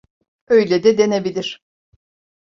Öyle 0.47 0.83
de 0.83 0.97
denebilir. 0.97 1.61